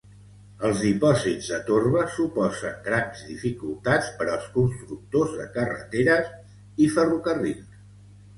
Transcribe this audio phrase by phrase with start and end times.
[0.67, 6.33] Els dipòsits de torba suposen grans dificultats per als constructors de carreteres
[6.87, 7.79] i ferrocarrils.